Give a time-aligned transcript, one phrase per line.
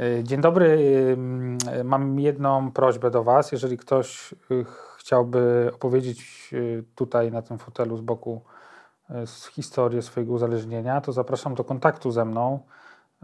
[0.00, 0.78] E, dzień dobry.
[1.66, 3.52] E, mam jedną prośbę do Was.
[3.52, 4.36] Jeżeli ktoś e,
[4.98, 6.50] chciałby opowiedzieć
[6.94, 8.42] tutaj na tym fotelu z boku
[9.52, 12.60] historię swojego uzależnienia, to zapraszam do kontaktu ze mną.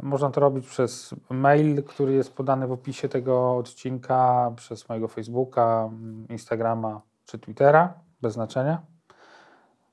[0.03, 5.91] Można to robić przez mail, który jest podany w opisie tego odcinka, przez mojego Facebooka,
[6.29, 8.83] Instagrama czy Twittera, bez znaczenia.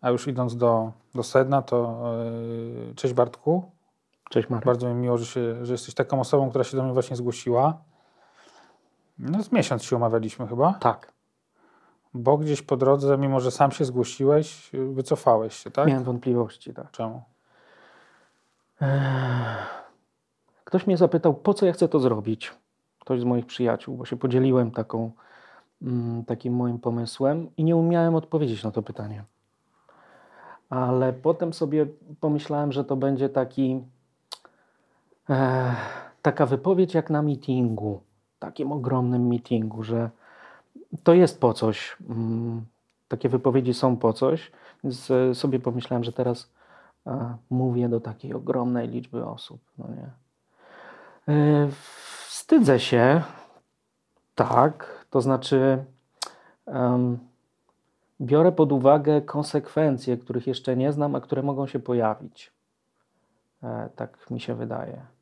[0.01, 2.01] A już idąc do, do sedna, to
[2.87, 3.74] yy, cześć Bartku.
[4.29, 4.65] Cześć Marek.
[4.65, 7.77] Bardzo mi miło, że, się, że jesteś taką osobą, która się do mnie właśnie zgłosiła.
[9.19, 10.73] No z miesiąc się umawialiśmy chyba.
[10.73, 11.11] Tak.
[12.13, 15.87] Bo gdzieś po drodze, mimo że sam się zgłosiłeś, wycofałeś się, tak?
[15.87, 16.91] Miałem wątpliwości, tak.
[16.91, 17.23] Czemu?
[20.63, 22.53] Ktoś mnie zapytał, po co ja chcę to zrobić.
[22.99, 25.11] Ktoś z moich przyjaciół, bo się podzieliłem taką,
[25.81, 29.23] mm, takim moim pomysłem i nie umiałem odpowiedzieć na to pytanie.
[30.69, 31.85] Ale potem sobie
[32.19, 33.83] pomyślałem, że to będzie taki
[36.21, 38.01] taka wypowiedź jak na meetingu,
[38.39, 40.09] takim ogromnym meetingu, że
[41.03, 41.97] to jest po coś.
[42.09, 42.65] Mm,
[43.07, 44.51] takie wypowiedzi są po coś,
[44.83, 46.49] więc e, sobie pomyślałem, że teraz
[47.49, 49.61] mówię do takiej ogromnej liczby osób.
[49.77, 50.09] No nie.
[51.33, 51.67] E,
[52.27, 53.21] wstydzę się,
[54.35, 55.85] tak, to znaczy
[56.65, 57.19] um,
[58.21, 62.51] biorę pod uwagę konsekwencje, których jeszcze nie znam, a które mogą się pojawić.
[63.63, 65.14] E, tak mi się wydaje.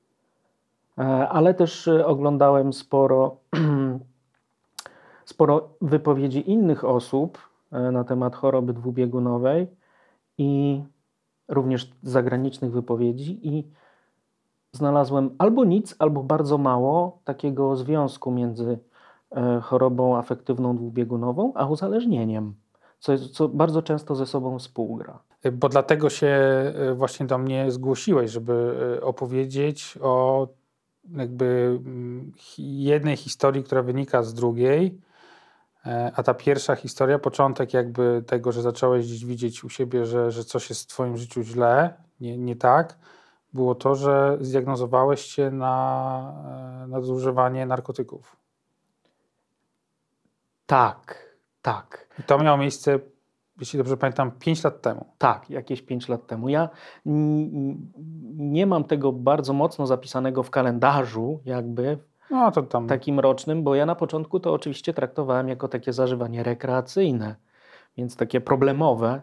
[0.97, 3.37] E, ale też e, oglądałem sporo,
[5.25, 7.37] sporo wypowiedzi innych osób
[7.71, 9.67] e, na temat choroby dwubiegunowej
[10.37, 10.81] i
[11.47, 13.67] również zagranicznych wypowiedzi i
[14.71, 18.79] znalazłem albo nic, albo bardzo mało takiego związku między
[19.61, 22.55] chorobą afektywną dwubiegunową a uzależnieniem,
[22.99, 25.19] co, jest, co bardzo często ze sobą współgra.
[25.53, 26.37] Bo dlatego się
[26.95, 30.47] właśnie do mnie zgłosiłeś, żeby opowiedzieć o
[31.11, 35.01] jakby mm, jednej historii, która wynika z drugiej,
[35.85, 40.43] e, a ta pierwsza historia, początek jakby tego, że zacząłeś widzieć u siebie, że, że
[40.43, 42.97] coś jest w twoim życiu źle, nie, nie tak,
[43.53, 48.35] było to, że zdiagnozowałeś się na e, nadużywanie narkotyków.
[50.65, 51.25] Tak,
[51.61, 52.07] tak.
[52.19, 52.99] I to miało miejsce
[53.59, 55.05] jeśli dobrze pamiętam, 5 lat temu.
[55.17, 56.49] Tak, jakieś 5 lat temu.
[56.49, 56.69] Ja
[58.35, 61.97] nie mam tego bardzo mocno zapisanego w kalendarzu, jakby
[62.31, 62.87] no, to tam.
[62.87, 67.35] takim rocznym, bo ja na początku to oczywiście traktowałem jako takie zażywanie rekreacyjne,
[67.97, 69.21] więc takie problemowe.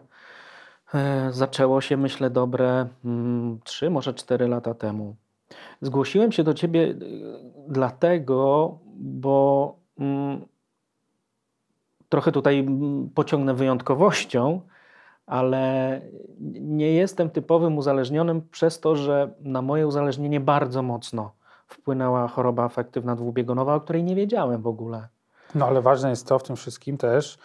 [0.93, 5.15] E, zaczęło się, myślę, dobre mm, 3, może 4 lata temu.
[5.81, 6.95] Zgłosiłem się do ciebie e,
[7.67, 10.41] dlatego, bo mm,
[12.11, 14.61] trochę tutaj mm, pociągnę wyjątkowością,
[15.25, 16.01] ale
[16.61, 21.31] nie jestem typowym uzależnionym przez to, że na moje uzależnienie bardzo mocno
[21.67, 25.07] wpłynęła choroba afektywna dwubiegunowa, o której nie wiedziałem w ogóle.
[25.55, 27.37] No ale ważne jest to w tym wszystkim też,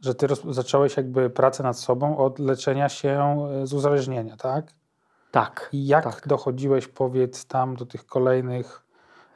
[0.00, 4.72] że ty zacząłeś jakby pracę nad sobą od leczenia się e, z uzależnienia, tak?
[5.30, 5.68] Tak.
[5.72, 6.28] I jak tak.
[6.28, 8.87] dochodziłeś, powiedz, tam do tych kolejnych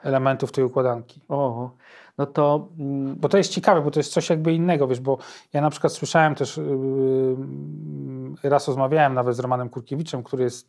[0.02, 1.20] elementów tej układanki?
[1.28, 1.70] O,
[2.18, 2.68] no to...
[2.78, 5.18] Mm, bo to jest ciekawe, bo to jest coś jakby innego, wiesz, bo
[5.52, 10.68] ja na przykład słyszałem też, yy, raz rozmawiałem nawet z Romanem Kurkiewiczem, który jest,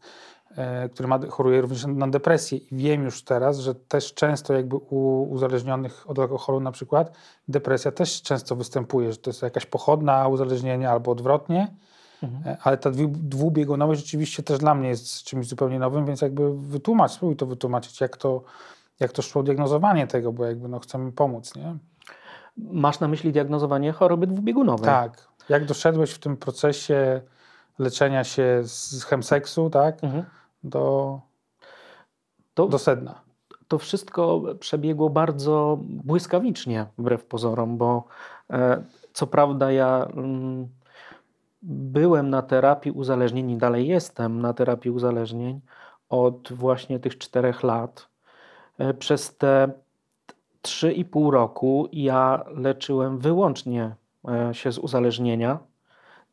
[0.49, 4.75] yy, który ma, choruje również na depresję i wiem już teraz, że też często jakby
[4.75, 7.17] u uzależnionych od alkoholu na przykład
[7.47, 11.67] depresja też często występuje, że to jest jakaś pochodna uzależnienia albo odwrotnie,
[12.23, 12.55] Mhm.
[12.55, 17.11] E, ale ta dwubiegunowość rzeczywiście też dla mnie jest czymś zupełnie nowym, więc jakby wytłumacz,
[17.11, 18.43] spróbuj to wytłumaczyć, jak to,
[19.03, 21.75] jak to szło diagnozowanie tego, bo jakby no chcemy pomóc, nie?
[22.57, 24.85] Masz na myśli diagnozowanie choroby dwubiegunowej?
[24.85, 25.27] Tak.
[25.49, 27.21] Jak doszedłeś w tym procesie
[27.79, 30.23] leczenia się z chemseksu, tak, mhm.
[30.63, 31.19] do,
[32.53, 33.21] to, do sedna?
[33.67, 38.03] To wszystko przebiegło bardzo błyskawicznie, wbrew pozorom, bo
[38.49, 38.83] e,
[39.13, 40.67] co prawda ja mm,
[41.63, 45.61] byłem na terapii uzależnień i dalej jestem na terapii uzależnień
[46.09, 48.12] od właśnie tych czterech lat
[48.99, 49.71] przez te
[50.63, 53.95] 3,5 roku ja leczyłem wyłącznie
[54.29, 55.59] e, się z uzależnienia.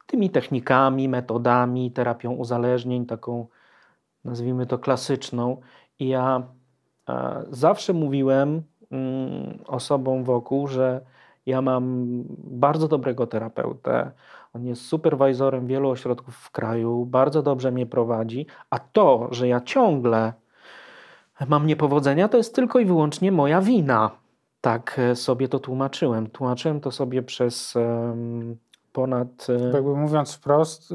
[0.06, 3.46] Tymi technikami, metodami, terapią uzależnień, taką
[4.24, 5.60] nazwijmy to klasyczną.
[5.98, 6.42] I ja
[7.08, 11.00] e, zawsze mówiłem mm, osobom wokół, że
[11.46, 12.06] ja mam
[12.38, 14.10] bardzo dobrego terapeutę,
[14.52, 19.60] on jest superwajzorem wielu ośrodków w kraju, bardzo dobrze mnie prowadzi, a to, że ja
[19.60, 20.32] ciągle
[21.48, 24.10] mam niepowodzenia, to jest tylko i wyłącznie moja wina.
[24.60, 26.30] Tak e, sobie to tłumaczyłem.
[26.30, 27.74] Tłumaczyłem to sobie przez
[28.92, 29.46] ponad.
[29.48, 30.94] E, jakby mówiąc wprost, y,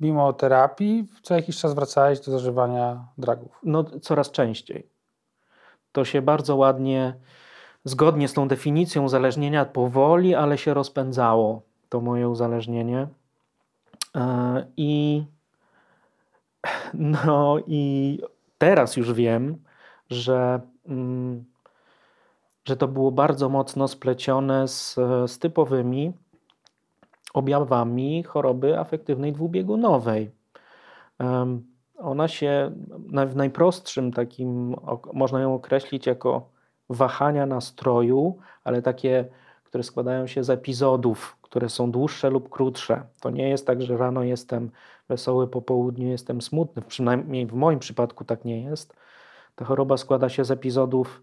[0.00, 3.58] mimo terapii, co jakiś czas wracałeś do zażywania dragów.
[3.62, 4.86] No, coraz częściej.
[5.92, 7.14] To się bardzo ładnie,
[7.84, 13.08] zgodnie z tą definicją uzależnienia, powoli, ale się rozpędzało to moje uzależnienie.
[14.16, 15.24] E, I
[16.94, 18.18] no i
[18.58, 19.62] teraz już wiem,
[20.10, 21.44] że, mm,
[22.64, 24.94] że to było bardzo mocno splecione z,
[25.26, 26.12] z typowymi
[27.34, 30.30] objawami choroby afektywnej dwubiegunowej.
[31.98, 32.72] Ona się
[33.26, 34.76] w najprostszym takim,
[35.12, 36.48] można ją określić jako
[36.90, 39.28] wahania nastroju, ale takie,
[39.64, 43.02] które składają się z epizodów, które są dłuższe lub krótsze.
[43.20, 44.70] To nie jest tak, że rano jestem
[45.08, 46.82] wesoły, po południu jestem smutny.
[46.82, 48.96] Przynajmniej w moim przypadku tak nie jest.
[49.56, 51.22] Ta choroba składa się z epizodów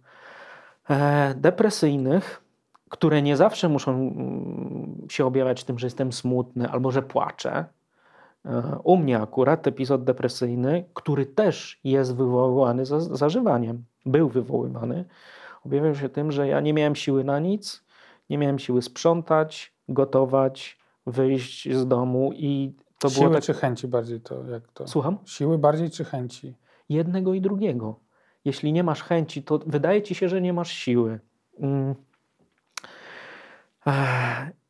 [0.90, 2.42] e, depresyjnych,
[2.90, 7.66] które nie zawsze muszą mm, się objawiać tym, że jestem smutny albo że płaczę.
[8.46, 15.06] E, u mnie akurat epizod depresyjny, który też jest wywoływany za, zażywaniem, był wywoływany,
[15.66, 17.84] objawiał się tym, że ja nie miałem siły na nic,
[18.30, 23.44] nie miałem siły sprzątać, gotować, wyjść z domu i to Siły było tak...
[23.44, 24.88] czy chęci bardziej to jak to?
[24.88, 25.18] Słucham?
[25.26, 26.56] Siły bardziej czy chęci?
[26.90, 28.00] Jednego i drugiego.
[28.46, 31.20] Jeśli nie masz chęci, to wydaje ci się, że nie masz siły.
[31.60, 31.96] Mm.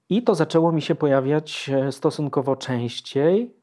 [0.10, 3.56] I to zaczęło mi się pojawiać e, stosunkowo częściej,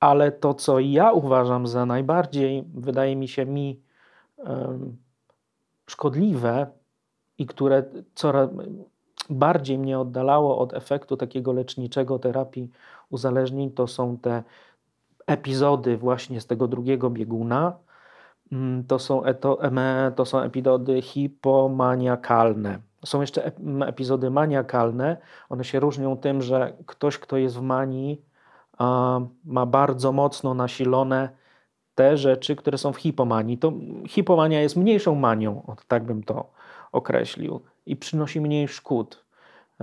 [0.00, 3.80] ale to, co ja uważam za najbardziej, wydaje mi się mi
[4.36, 4.96] um,
[5.86, 6.66] szkodliwe
[7.38, 7.84] i które
[8.14, 8.50] coraz
[9.30, 12.70] bardziej mnie oddalało od efektu takiego leczniczego terapii
[13.10, 14.42] uzależnień, to są te
[15.26, 17.72] epizody właśnie z tego drugiego bieguna.
[18.52, 19.58] Mm, to są, eto,
[20.16, 22.78] to są epizody hipomaniakalne.
[23.04, 23.52] Są jeszcze
[23.86, 25.16] epizody maniakalne.
[25.48, 28.22] One się różnią tym, że ktoś, kto jest w manii,
[29.44, 31.28] ma bardzo mocno nasilone
[31.94, 33.58] te rzeczy, które są w hipomanii.
[33.58, 33.72] To
[34.06, 36.50] hipomania jest mniejszą manią, tak bym to
[36.92, 39.26] określił i przynosi mniej szkód.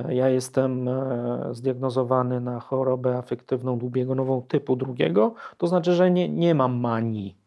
[0.10, 6.56] Ja jestem e, zdiagnozowany na chorobę afektywną dwubiegunową typu drugiego, to znaczy, że nie, nie
[6.56, 7.38] mam manii.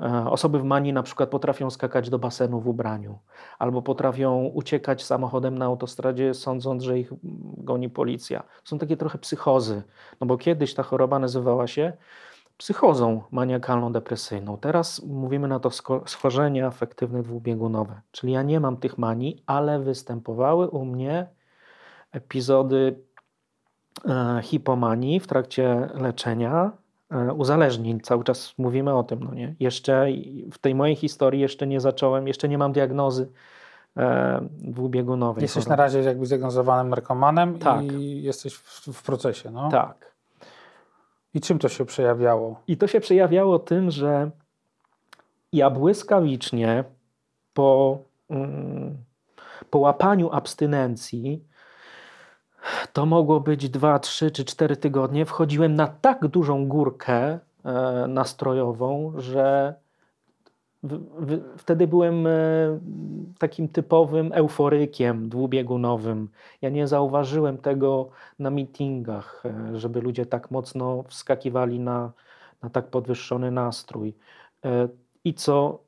[0.00, 3.18] E, osoby w manii na przykład potrafią skakać do basenu w ubraniu,
[3.58, 7.12] albo potrafią uciekać samochodem na autostradzie, sądząc, że ich
[7.56, 8.42] goni policja.
[8.64, 9.82] Są takie trochę psychozy,
[10.20, 11.92] no bo kiedyś ta choroba nazywała się
[12.56, 14.58] psychozą maniakalną-depresyjną.
[14.58, 15.70] Teraz mówimy na to
[16.06, 21.26] schorzenie afektywne dwubiegunowe, czyli ja nie mam tych manii, ale występowały u mnie
[22.12, 22.98] epizody
[24.08, 26.72] e, hipomanii w trakcie leczenia
[27.10, 28.00] e, uzależnień.
[28.00, 29.54] Cały czas mówimy o tym, no nie?
[29.60, 30.06] Jeszcze
[30.52, 33.28] w tej mojej historii jeszcze nie zacząłem, jeszcze nie mam diagnozy
[33.96, 35.42] e, dwubiegunowej.
[35.42, 37.82] Jesteś na razie jakby zdiagnozowanym narkomanem tak.
[37.82, 39.68] i jesteś w, w procesie, no?
[39.70, 40.13] Tak.
[41.34, 42.60] I czym to się przejawiało?
[42.66, 44.30] I to się przejawiało tym, że
[45.52, 46.84] ja błyskawicznie
[47.54, 47.98] po,
[48.30, 48.96] mm,
[49.70, 51.44] po łapaniu abstynencji,
[52.92, 59.12] to mogło być dwa, trzy czy cztery tygodnie, wchodziłem na tak dużą górkę e, nastrojową,
[59.16, 59.74] że
[61.56, 62.30] wtedy byłem e,
[63.38, 66.28] takim typowym euforykiem dwubiegunowym.
[66.62, 72.12] Ja nie zauważyłem tego na meetingach, e, żeby ludzie tak mocno wskakiwali na,
[72.62, 74.14] na tak podwyższony nastrój.
[74.64, 74.88] E,
[75.24, 75.78] I co,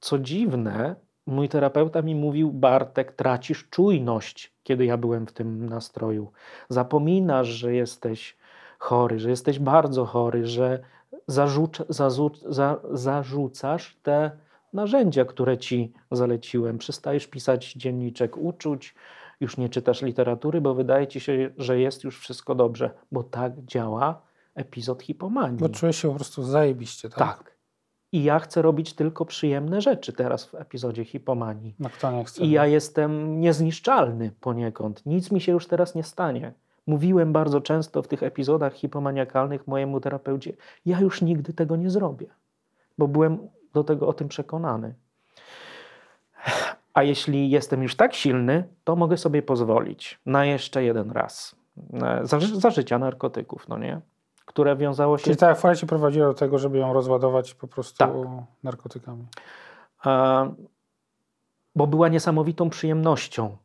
[0.00, 6.32] co dziwne, mój terapeuta mi mówił: Bartek, tracisz czujność, kiedy ja byłem w tym nastroju.
[6.68, 8.36] Zapominasz, że jesteś
[8.78, 10.80] chory, że jesteś bardzo chory, że
[11.26, 14.30] zarzuc, zarzuc, za, zarzucasz te
[14.72, 16.78] narzędzia, które ci zaleciłem.
[16.78, 18.94] Przestajesz pisać dzienniczek uczuć,
[19.40, 23.52] już nie czytasz literatury, bo wydaje ci się, że jest już wszystko dobrze, bo tak
[23.64, 24.22] działa
[24.54, 25.58] epizod hipomanii.
[25.58, 27.18] Bo czujesz się po prostu zajebiście, tak?
[27.18, 27.52] Tak.
[28.12, 31.74] I ja chcę robić tylko przyjemne rzeczy teraz w epizodzie hipomanii.
[31.78, 32.42] No kto nie chce?
[32.42, 35.06] I ja jestem niezniszczalny poniekąd.
[35.06, 36.52] Nic mi się już teraz nie stanie.
[36.86, 40.52] Mówiłem bardzo często w tych epizodach hipomaniakalnych mojemu terapeucie,
[40.86, 42.26] ja już nigdy tego nie zrobię,
[42.98, 43.38] bo byłem
[43.72, 44.94] do tego o tym przekonany.
[46.94, 51.56] A jeśli jestem już tak silny, to mogę sobie pozwolić na jeszcze jeden raz.
[52.22, 54.00] Za, za życia narkotyków, no nie?
[54.44, 55.24] Które wiązało się.
[55.24, 58.10] Czyli ta euforia cię prowadziła do tego, żeby ją rozładować po prostu tak.
[58.62, 59.26] narkotykami.
[60.04, 60.46] A,
[61.76, 63.56] bo była niesamowitą przyjemnością.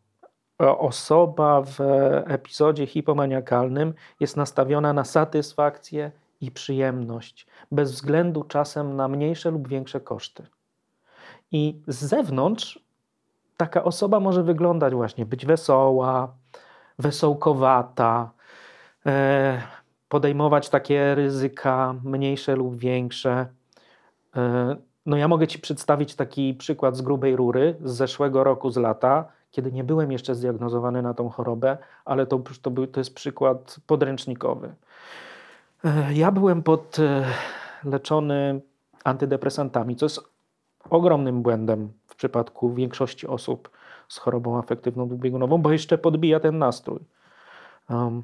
[0.60, 1.80] Osoba w
[2.26, 6.12] epizodzie hipomaniakalnym jest nastawiona na satysfakcję
[6.42, 10.48] i przyjemność, bez względu czasem na mniejsze lub większe koszty.
[11.52, 12.80] I z zewnątrz
[13.58, 16.34] taka osoba może wyglądać właśnie, być wesoła,
[17.00, 18.32] wesołkowata,
[19.06, 19.62] e,
[20.10, 23.48] podejmować takie ryzyka, mniejsze lub większe.
[24.36, 28.78] E, no ja mogę Ci przedstawić taki przykład z grubej rury z zeszłego roku, z
[28.78, 33.16] lata, kiedy nie byłem jeszcze zdiagnozowany na tą chorobę, ale to, to, był, to jest
[33.16, 34.76] przykład podręcznikowy.
[35.86, 38.62] E, ja byłem podleczony
[39.04, 40.20] antydepresantami, co jest
[40.90, 43.70] ogromnym błędem w przypadku większości osób
[44.08, 47.00] z chorobą afektywną dwubiegunową, bo jeszcze podbija ten nastrój.
[47.90, 48.24] Um,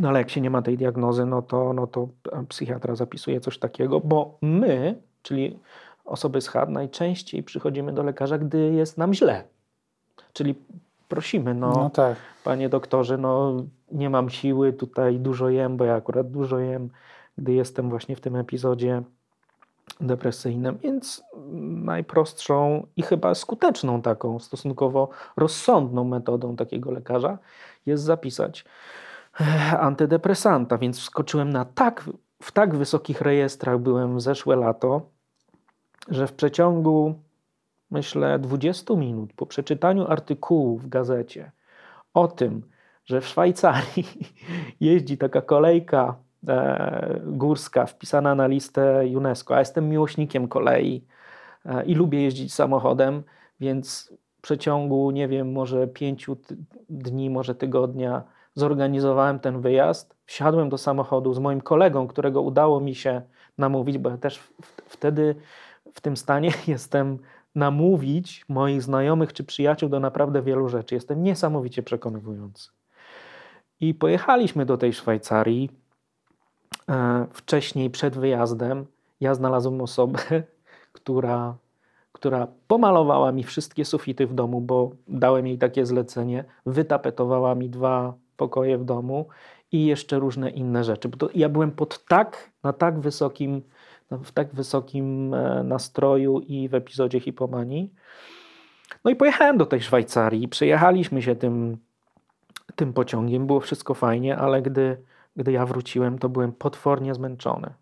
[0.00, 2.08] no ale jak się nie ma tej diagnozy, no to, no to
[2.48, 5.58] psychiatra zapisuje coś takiego, bo my, czyli
[6.04, 9.53] osoby z HAD, najczęściej przychodzimy do lekarza, gdy jest nam źle.
[10.32, 10.54] Czyli
[11.08, 12.16] prosimy, no, no tak.
[12.44, 13.54] panie doktorze, no
[13.92, 16.90] nie mam siły, tutaj dużo jem, bo ja akurat dużo jem,
[17.38, 19.02] gdy jestem właśnie w tym epizodzie
[20.00, 21.22] depresyjnym, więc
[21.84, 27.38] najprostszą i chyba skuteczną taką, stosunkowo rozsądną metodą takiego lekarza
[27.86, 28.64] jest zapisać
[29.40, 32.10] e, antydepresanta, więc wskoczyłem na tak,
[32.42, 35.00] w tak wysokich rejestrach byłem zeszłe lato,
[36.08, 37.14] że w przeciągu
[37.94, 41.52] myślę 20 minut po przeczytaniu artykułu w gazecie
[42.14, 42.62] o tym,
[43.04, 44.06] że w Szwajcarii
[44.80, 46.16] jeździ taka kolejka
[46.48, 51.04] e, górska wpisana na listę UNESCO, a jestem miłośnikiem kolei
[51.64, 53.22] e, i lubię jeździć samochodem,
[53.60, 56.36] więc w przeciągu, nie wiem, może pięciu
[56.88, 58.22] dni, może tygodnia
[58.54, 60.16] zorganizowałem ten wyjazd.
[60.26, 63.22] Wsiadłem do samochodu z moim kolegą, którego udało mi się
[63.58, 64.40] namówić, bo ja też
[64.84, 65.34] wtedy
[65.94, 67.18] w tym stanie jestem
[67.54, 70.94] namówić moich znajomych czy przyjaciół do naprawdę wielu rzeczy.
[70.94, 72.70] Jestem niesamowicie przekonywujący.
[73.80, 75.70] I pojechaliśmy do tej Szwajcarii.
[76.88, 78.86] E, wcześniej, przed wyjazdem,
[79.20, 80.18] ja znalazłem osobę,
[80.92, 81.56] która,
[82.12, 88.14] która pomalowała mi wszystkie sufity w domu, bo dałem jej takie zlecenie, wytapetowała mi dwa
[88.36, 89.26] pokoje w domu
[89.72, 91.08] i jeszcze różne inne rzeczy.
[91.08, 93.62] Bo ja byłem pod tak, na tak wysokim
[94.24, 97.94] w tak wysokim e, nastroju i w epizodzie hipomanii.
[99.04, 101.76] No i pojechałem do tej Szwajcarii, przejechaliśmy się tym,
[102.76, 105.02] tym pociągiem, było wszystko fajnie, ale gdy,
[105.36, 107.74] gdy ja wróciłem, to byłem potwornie zmęczony.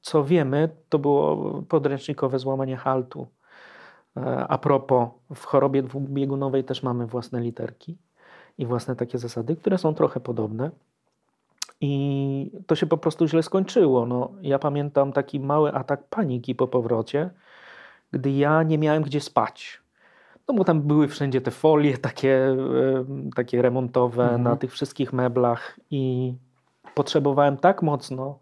[0.00, 3.26] Co wiemy, to było podręcznikowe złamanie haltu.
[4.16, 7.98] E, a propos, w chorobie dwubiegunowej też mamy własne literki
[8.58, 10.70] i własne takie zasady, które są trochę podobne.
[11.80, 14.06] I to się po prostu źle skończyło.
[14.06, 17.30] No, ja pamiętam taki mały atak paniki po powrocie,
[18.12, 19.80] gdy ja nie miałem gdzie spać.
[20.48, 22.56] No bo tam były wszędzie te folie takie,
[23.36, 24.42] takie remontowe mhm.
[24.42, 26.34] na tych wszystkich meblach i
[26.94, 28.38] potrzebowałem tak mocno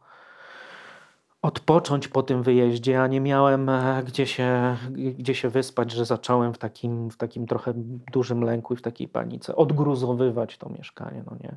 [1.43, 6.55] odpocząć po tym wyjeździe, a nie miałem e, gdzie się, gdzie się wyspać, że zacząłem
[6.55, 7.73] w takim, w takim trochę
[8.13, 11.23] dużym lęku i w takiej panice odgruzowywać to mieszkanie.
[11.31, 11.55] No nie?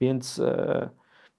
[0.00, 0.88] Więc e,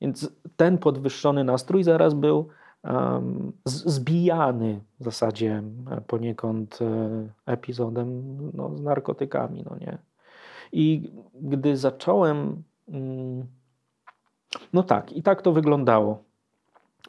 [0.02, 2.48] więc ten podwyższony nastrój zaraz był
[2.84, 5.64] um, zbijany w zasadzie
[6.08, 9.64] poniekąd e, epizodem no, z narkotykami.
[9.70, 9.98] No nie?
[10.72, 12.64] I gdy zacząłem.
[12.88, 13.46] Mm,
[14.74, 16.24] no tak, i tak to wyglądało.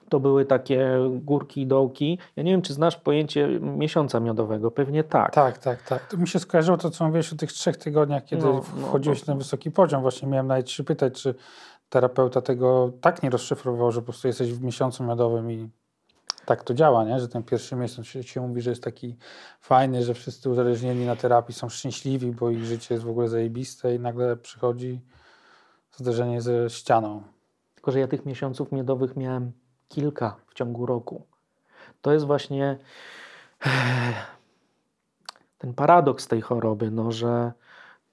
[0.08, 2.18] To były takie górki i dołki.
[2.36, 4.70] Ja nie wiem, czy znasz pojęcie miesiąca miodowego.
[4.70, 5.34] Pewnie tak.
[5.34, 6.08] Tak, tak, tak.
[6.08, 9.26] To mi się skojarzyło to, co mówiłeś o tych trzech tygodniach, kiedy no, no, wchodziłeś
[9.26, 10.02] na wysoki poziom.
[10.02, 11.34] Właśnie miałem nawet się pytać, czy
[11.88, 15.68] terapeuta tego tak nie rozszyfrował, że po prostu jesteś w miesiącu miodowym i
[16.44, 17.20] tak to działa, nie?
[17.20, 19.16] że ten pierwszy miesiąc się, się mówi, że jest taki
[19.60, 23.94] fajny, że wszyscy uzależnieni na terapii są szczęśliwi, bo ich życie jest w ogóle zajebiste
[23.94, 25.00] i nagle przychodzi
[25.96, 27.22] zderzenie ze ścianą.
[27.74, 29.52] Tylko, że ja tych miesiąców miodowych miałem
[29.88, 31.26] kilka w ciągu roku.
[32.02, 32.78] To jest właśnie
[35.58, 37.52] ten paradoks tej choroby, no, że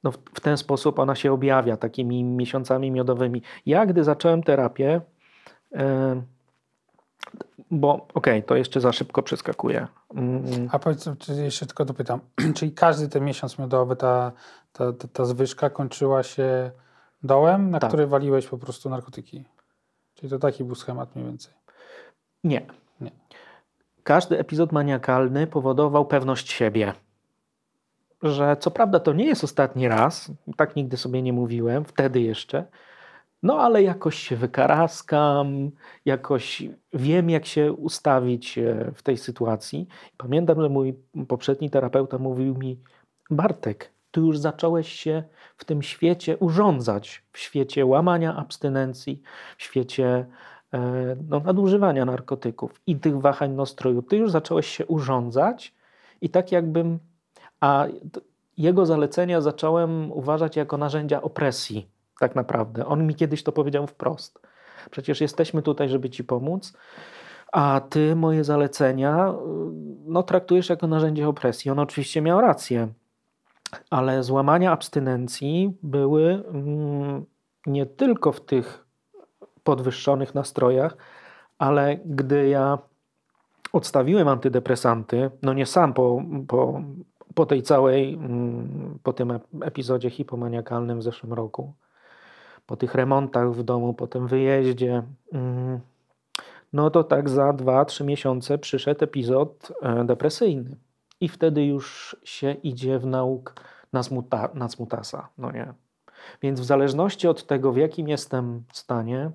[0.05, 3.41] no w, w ten sposób ona się objawia takimi miesiącami miodowymi.
[3.65, 5.01] Ja, gdy zacząłem terapię,
[5.71, 5.79] yy,
[7.71, 9.87] bo okej, okay, to jeszcze za szybko przeskakuję.
[10.15, 10.69] Mm.
[10.71, 11.09] A powiedz,
[11.43, 12.19] jeszcze tylko dopytam,
[12.55, 14.31] czyli każdy ten miesiąc miodowy, ta,
[14.73, 16.71] ta, ta, ta zwyżka kończyła się
[17.23, 17.89] dołem, na tak.
[17.89, 19.45] który waliłeś po prostu narkotyki?
[20.13, 21.53] Czyli to taki był schemat mniej więcej?
[22.43, 22.65] Nie.
[23.01, 23.11] Nie.
[24.03, 26.93] Każdy epizod maniakalny powodował pewność siebie
[28.23, 32.65] że co prawda to nie jest ostatni raz, tak nigdy sobie nie mówiłem, wtedy jeszcze,
[33.45, 35.71] No ale jakoś się wykaraskam,
[36.05, 39.87] jakoś wiem, jak się ustawić e, w tej sytuacji.
[40.17, 40.95] Pamiętam, że mój
[41.27, 42.79] poprzedni terapeuta mówił mi:
[43.29, 45.23] Bartek, ty już zacząłeś się
[45.57, 49.21] w tym świecie urządzać, w świecie łamania abstynencji,
[49.57, 50.25] w świecie
[50.73, 54.01] e, no, nadużywania narkotyków i tych wahań nastroju.
[54.01, 55.73] Ty już zacząłeś się urządzać
[56.21, 56.99] i tak jakbym.
[57.65, 57.87] A
[58.57, 61.87] jego zalecenia zacząłem uważać jako narzędzia opresji,
[62.19, 62.85] tak naprawdę.
[62.85, 64.39] On mi kiedyś to powiedział wprost.
[64.91, 66.77] Przecież jesteśmy tutaj, żeby ci pomóc,
[67.51, 69.33] a ty moje zalecenia
[70.05, 71.71] no, traktujesz jako narzędzie opresji.
[71.71, 72.87] On oczywiście miał rację,
[73.89, 77.25] ale złamania abstynencji były mm,
[77.65, 78.85] nie tylko w tych
[79.63, 80.97] podwyższonych nastrojach,
[81.57, 82.77] ale gdy ja
[83.73, 86.81] odstawiłem antydepresanty, no nie sam po, po
[87.35, 91.73] po tej całej, mm, po tym epizodzie hipomaniakalnym w zeszłym roku,
[92.65, 95.79] po tych remontach w domu, po tym wyjeździe, mm,
[96.73, 100.75] no to tak za dwa, trzy miesiące przyszedł epizod e, depresyjny.
[101.19, 103.53] I wtedy już się idzie w nauk
[103.93, 105.73] na, smuta, na smutasa, no nie.
[106.41, 109.31] Więc w zależności od tego, w jakim jestem stanie,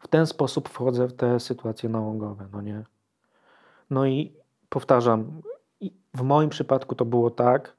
[0.00, 2.84] w ten sposób wchodzę w te sytuacje nałogowe, no nie.
[3.90, 4.32] No i
[4.68, 5.42] powtarzam,
[6.14, 7.76] w moim przypadku to było tak.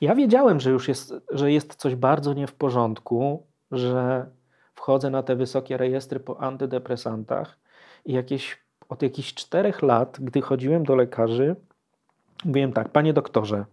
[0.00, 4.26] Ja wiedziałem, że już jest, że jest coś bardzo nie w porządku, że
[4.74, 7.58] wchodzę na te wysokie rejestry po antydepresantach
[8.04, 11.56] i jakieś, od jakichś czterech lat, gdy chodziłem do lekarzy,
[12.44, 13.64] mówiłem tak, panie doktorze,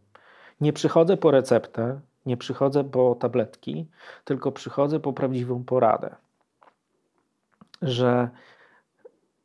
[0.62, 3.88] nie przychodzę po receptę, nie przychodzę po tabletki,
[4.24, 6.16] tylko przychodzę po prawdziwą poradę.
[7.82, 8.30] Że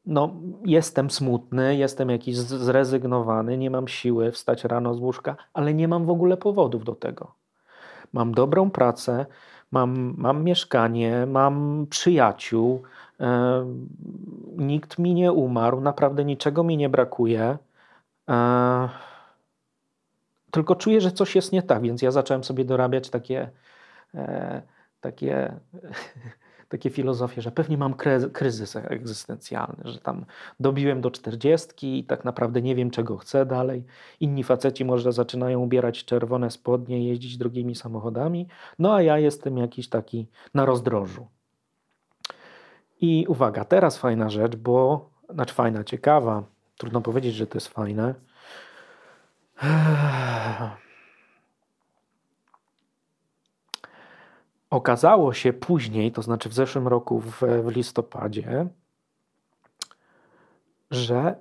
[0.07, 5.89] no, jestem smutny, jestem jakiś zrezygnowany, nie mam siły wstać rano z łóżka, ale nie
[5.89, 7.35] mam w ogóle powodów do tego.
[8.13, 9.27] Mam dobrą pracę,
[9.71, 12.83] mam, mam mieszkanie, mam przyjaciół,
[14.57, 17.59] nikt mi nie umarł, naprawdę niczego mi nie brakuje.
[18.29, 18.89] E,
[20.51, 23.51] tylko czuję, że coś jest nie tak, więc ja zacząłem sobie dorabiać takie,
[24.15, 24.63] e,
[25.01, 25.61] takie
[26.71, 27.95] takie filozofie, że pewnie mam
[28.33, 30.25] kryzys egzystencjalny, że tam
[30.61, 33.85] dobiłem do czterdziestki i tak naprawdę nie wiem, czego chcę dalej.
[34.21, 39.89] Inni faceci może zaczynają ubierać czerwone spodnie, jeździć drogimi samochodami, no a ja jestem jakiś
[39.89, 41.27] taki na rozdrożu.
[43.01, 46.43] I uwaga, teraz fajna rzecz, bo, znaczy fajna, ciekawa,
[46.77, 48.15] trudno powiedzieć, że to jest fajne.
[54.71, 58.67] Okazało się później, to znaczy w zeszłym roku w, w listopadzie,
[60.91, 61.35] że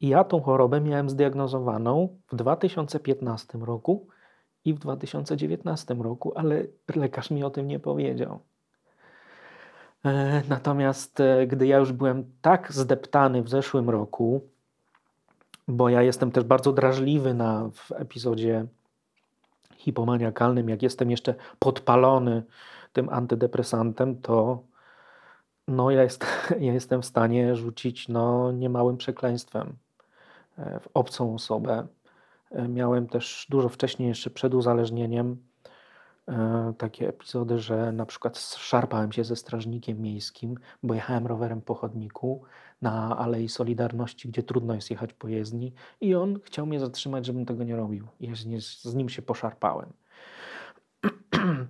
[0.00, 4.06] ja tą chorobę miałem zdiagnozowaną w 2015 roku
[4.64, 6.64] i w 2019 roku, ale
[6.96, 8.40] lekarz mi o tym nie powiedział.
[10.04, 14.40] E, natomiast e, gdy ja już byłem tak zdeptany w zeszłym roku,
[15.68, 18.66] bo ja jestem też bardzo drażliwy na, w epizodzie
[19.78, 22.42] hipomaniakalnym, jak jestem jeszcze podpalony
[22.92, 24.62] tym antydepresantem, to
[25.68, 26.26] no ja, jest,
[26.60, 29.76] ja jestem w stanie rzucić no, niemałym przekleństwem
[30.58, 31.86] e, w obcą osobę.
[32.50, 35.36] E, miałem też dużo wcześniej, jeszcze przed uzależnieniem,
[36.28, 41.74] e, takie epizody, że na przykład szarpałem się ze strażnikiem miejskim, bo jechałem rowerem po
[41.74, 42.42] chodniku
[42.82, 47.46] na Alei Solidarności, gdzie trudno jest jechać po jezdni i on chciał mnie zatrzymać, żebym
[47.46, 48.06] tego nie robił.
[48.20, 48.36] I
[48.82, 49.92] z nim się poszarpałem.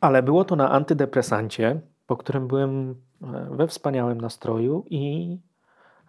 [0.00, 2.90] Ale było to na antydepresancie, po którym byłem
[3.22, 5.38] e, we wspaniałym nastroju i,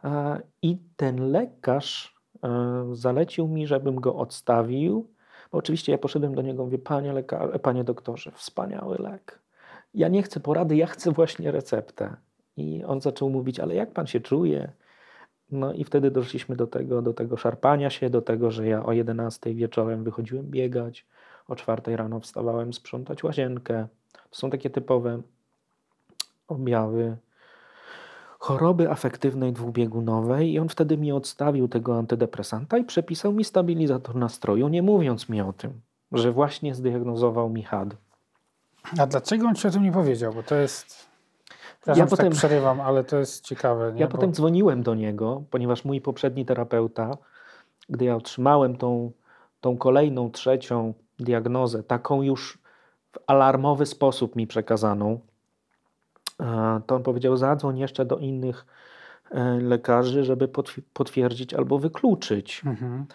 [0.03, 2.49] e, i ten lekarz e,
[2.91, 5.11] zalecił mi, żebym go odstawił.
[5.51, 9.39] Bo oczywiście ja poszedłem do niego mówię, panie, lekar- panie doktorze, wspaniały lek.
[9.93, 12.15] Ja nie chcę porady, ja chcę właśnie receptę.
[12.57, 14.71] I on zaczął mówić, ale jak pan się czuje?
[15.51, 18.91] No i wtedy doszliśmy do tego, do tego szarpania się, do tego, że ja o
[18.91, 21.05] 11 wieczorem wychodziłem biegać,
[21.47, 23.87] o 4 rano wstawałem sprzątać łazienkę.
[24.29, 25.21] To są takie typowe
[26.47, 27.17] objawy
[28.39, 34.67] choroby afektywnej dwubiegunowej i on wtedy mi odstawił tego antydepresanta i przepisał mi stabilizator nastroju,
[34.67, 37.95] nie mówiąc mi o tym, że właśnie zdiagnozował mi HAD.
[38.99, 40.33] A dlaczego on ci o tym nie powiedział?
[40.33, 41.07] Bo to jest
[41.88, 43.93] ja tak potem tak przerywam, ale to jest ciekawe.
[43.93, 44.02] Nie?
[44.02, 44.12] Ja Bo...
[44.12, 47.17] potem dzwoniłem do niego, ponieważ mój poprzedni terapeuta,
[47.89, 49.12] gdy ja otrzymałem tą,
[49.62, 52.58] tą kolejną, trzecią diagnozę, taką już
[53.12, 55.19] w alarmowy sposób mi przekazaną,
[56.88, 58.65] to on powiedział: zadzwoń jeszcze do innych
[59.32, 60.50] e, lekarzy, żeby
[60.93, 62.62] potwierdzić albo wykluczyć.
[62.65, 63.06] Mhm.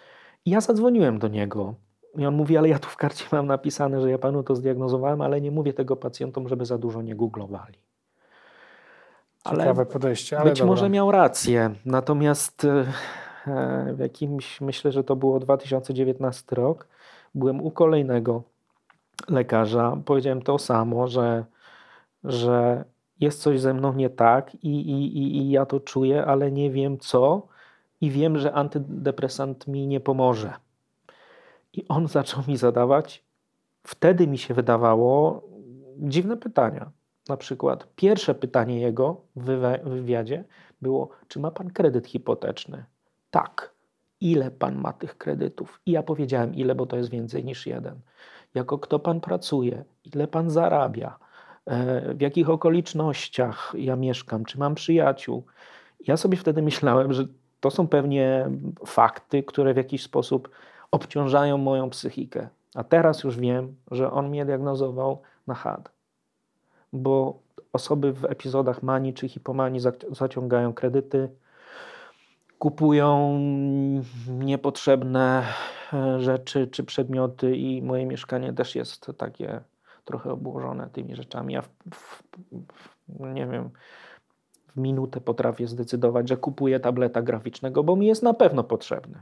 [0.45, 1.75] I ja zadzwoniłem do niego
[2.17, 5.21] I on mówi, ale ja tu w karcie mam napisane, że ja panu to zdiagnozowałem,
[5.21, 7.77] ale nie mówię tego pacjentom, żeby za dużo nie googlowali.
[9.43, 10.71] Ale Ciekawe podejście, ale Być dobra.
[10.71, 11.75] może miał rację.
[11.85, 12.85] Natomiast e,
[13.93, 16.87] w jakimś, myślę, że to było 2019 rok,
[17.35, 18.43] byłem u kolejnego
[19.29, 19.97] lekarza.
[20.05, 21.45] Powiedziałem to samo, że,
[22.23, 22.85] że
[23.19, 26.71] jest coś ze mną nie tak i, i, i, i ja to czuję, ale nie
[26.71, 27.47] wiem co
[28.01, 30.53] i wiem, że antydepresant mi nie pomoże.
[31.73, 33.23] I on zaczął mi zadawać,
[33.83, 35.43] wtedy mi się wydawało,
[35.97, 36.91] dziwne pytania.
[37.31, 40.43] Na przykład pierwsze pytanie jego w wywiadzie
[40.81, 42.85] było, czy ma pan kredyt hipoteczny?
[43.29, 43.71] Tak.
[44.21, 45.81] Ile pan ma tych kredytów?
[45.85, 47.99] I ja powiedziałem ile, bo to jest więcej niż jeden.
[48.53, 49.83] Jako kto pan pracuje?
[50.13, 51.17] Ile pan zarabia?
[51.65, 54.45] E, w jakich okolicznościach ja mieszkam?
[54.45, 55.43] Czy mam przyjaciół?
[56.07, 57.25] Ja sobie wtedy myślałem, że
[57.59, 58.49] to są pewnie
[58.85, 60.49] fakty, które w jakiś sposób
[60.91, 62.49] obciążają moją psychikę.
[62.75, 66.00] A teraz już wiem, że on mnie diagnozował na HAD.
[66.93, 67.39] Bo
[67.73, 69.79] osoby w epizodach manii czy hipomanii
[70.11, 71.29] zaciągają kredyty,
[72.59, 73.39] kupują
[74.27, 75.43] niepotrzebne
[75.93, 79.61] e, rzeczy czy przedmioty, i moje mieszkanie też jest takie
[80.05, 81.53] trochę obłożone tymi rzeczami.
[81.53, 82.23] Ja w, w,
[83.19, 83.69] nie wiem,
[84.67, 89.21] w minutę potrafię zdecydować, że kupuję tableta graficznego, bo mi jest na pewno potrzebny.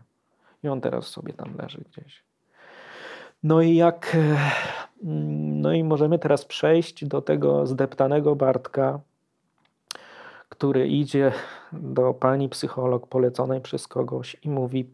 [0.63, 2.23] I on teraz sobie tam leży gdzieś.
[3.43, 4.15] No i jak.
[4.15, 4.37] E,
[5.03, 8.99] no i możemy teraz przejść do tego zdeptanego Bartka,
[10.49, 11.31] który idzie
[11.73, 14.89] do pani psycholog poleconej przez kogoś i mówi: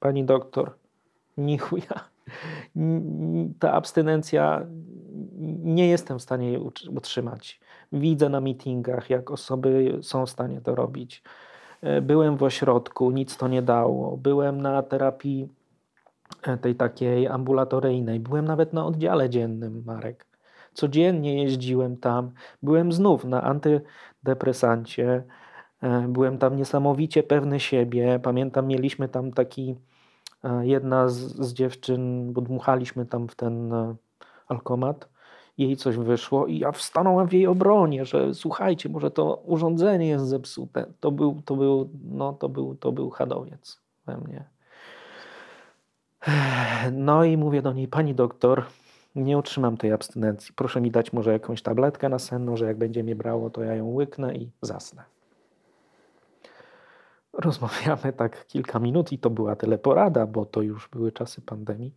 [0.00, 0.72] Pani doktor,
[1.36, 2.04] nichuja,
[3.58, 4.66] ta abstynencja
[5.64, 7.60] nie jestem w stanie jej utrzymać.
[7.92, 11.22] Widzę na meetingach, jak osoby są w stanie to robić.
[11.82, 14.16] E, byłem w ośrodku, nic to nie dało.
[14.16, 15.48] Byłem na terapii
[16.60, 18.20] tej takiej ambulatoryjnej.
[18.20, 20.26] Byłem nawet na oddziale dziennym, Marek.
[20.74, 22.30] Codziennie jeździłem tam.
[22.62, 25.24] Byłem znów na antydepresancie.
[25.82, 28.20] E, byłem tam niesamowicie pewny siebie.
[28.22, 29.76] Pamiętam, mieliśmy tam taki,
[30.60, 33.72] jedna z, z dziewczyn, bo dmuchaliśmy tam w ten
[34.48, 35.08] alkomat
[35.58, 40.24] jej coś wyszło i ja wstanąłem w jej obronie, że słuchajcie, może to urządzenie jest
[40.24, 40.86] zepsute.
[41.00, 44.53] To był, to był, no, to był, to był hadowiec we mnie.
[46.92, 48.64] No i mówię do niej, pani doktor,
[49.14, 50.54] nie utrzymam tej abstynencji.
[50.54, 53.74] Proszę mi dać może jakąś tabletkę na senną, że jak będzie mnie brało, to ja
[53.74, 55.04] ją łyknę i zasnę.
[57.32, 61.94] Rozmawiamy tak kilka minut i to była teleporada, bo to już były czasy pandemii.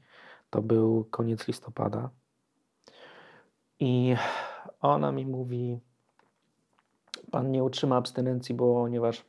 [0.49, 2.09] To był koniec listopada.
[3.79, 4.15] I
[4.81, 5.79] ona mi mówi:
[7.31, 9.25] Pan nie utrzyma abstynencji, ponieważ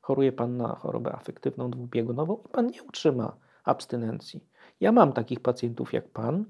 [0.00, 4.44] choruje pan na chorobę afektywną dwubiegunową i pan nie utrzyma abstynencji.
[4.80, 6.44] Ja mam takich pacjentów jak pan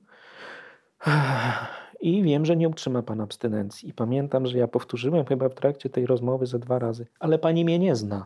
[2.01, 3.89] i wiem, że nie utrzyma pan abstynencji.
[3.89, 7.65] I pamiętam, że ja powtórzyłem chyba w trakcie tej rozmowy ze dwa razy, ale pani
[7.65, 8.25] mnie nie zna,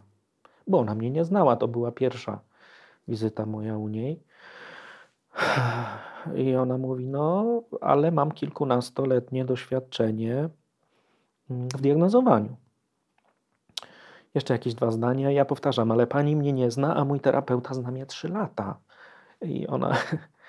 [0.66, 1.57] bo ona mnie nie znała.
[1.57, 2.40] To była pierwsza
[3.09, 4.22] wizyta moja u niej.
[6.44, 10.49] I ona mówi, no, ale mam kilkunastoletnie doświadczenie
[11.51, 12.57] w diagnozowaniu.
[14.37, 15.31] Jeszcze jakieś dwa zdania.
[15.31, 18.77] Ja powtarzam, ale pani mnie nie zna, a mój terapeuta zna mnie trzy lata.
[19.42, 19.96] I ona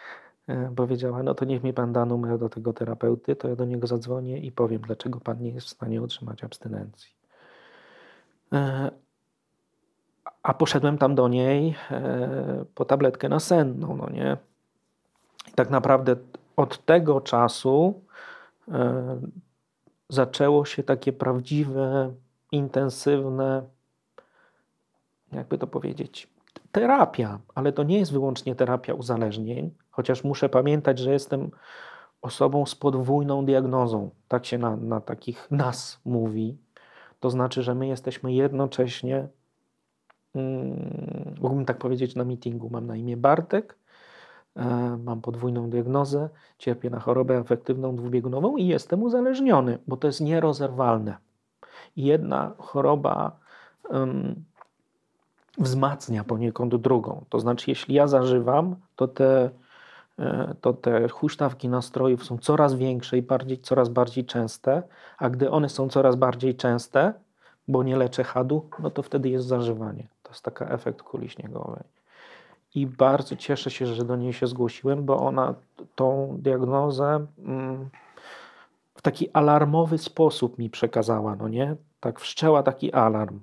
[0.76, 3.88] powiedziała, no to niech mi pan da numer do tego terapeuty, to ja do niego
[3.88, 7.12] zadzwonię i powiem, dlaczego pan nie jest w stanie utrzymać abstynencji.
[8.54, 8.92] E,
[10.44, 14.38] a poszedłem tam do niej e, po tabletkę nasenną, no nie?
[15.56, 16.16] tak naprawdę
[16.56, 18.02] od tego czasu
[18.68, 19.22] e,
[20.10, 22.14] zaczęło się takie prawdziwe,
[22.52, 23.77] intensywne,
[25.32, 26.28] jakby to powiedzieć,
[26.72, 31.52] terapia, ale to nie jest wyłącznie terapia uzależnień, chociaż muszę pamiętać, że jestem
[32.22, 34.10] osobą z podwójną diagnozą.
[34.28, 36.58] Tak się na, na takich nas mówi.
[37.20, 39.28] To znaczy, że my jesteśmy jednocześnie,
[40.36, 43.78] mm, mógłbym tak powiedzieć na meetingu, mam na imię Bartek,
[44.58, 50.22] E, mam podwójną diagnozę, cierpię na chorobę afektywną dwubiegunową i jestem uzależniony, bo to jest
[50.22, 51.18] nierozerwalne.
[51.96, 53.40] Jedna choroba
[53.90, 54.44] um,
[55.58, 57.26] wzmacnia poniekąd drugą.
[57.30, 59.50] To znaczy, jeśli ja zażywam, to te,
[60.20, 64.84] e, to te huśtawki nastrojów są coraz większe i bardziej, coraz bardziej częste,
[65.18, 67.14] a gdy one są coraz bardziej częste,
[67.68, 70.08] bo nie leczę hadu, no to wtedy jest zażywanie.
[70.24, 71.84] To jest taki efekt kuli śniegowej
[72.78, 75.54] i bardzo cieszę się, że do niej się zgłosiłem, bo ona
[75.96, 77.90] tą diagnozę mm,
[78.96, 81.76] w taki alarmowy sposób mi przekazała, no nie?
[82.00, 83.40] Tak wszczęła taki alarm.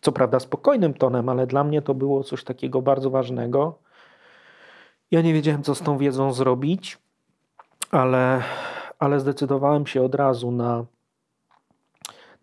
[0.00, 3.78] Co prawda spokojnym tonem, ale dla mnie to było coś takiego bardzo ważnego.
[5.10, 6.98] Ja nie wiedziałem, co z tą wiedzą zrobić,
[7.90, 8.42] ale,
[8.98, 10.84] ale zdecydowałem się od razu na,